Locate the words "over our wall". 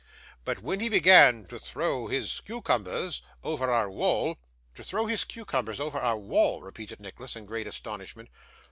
3.43-4.37, 5.79-6.63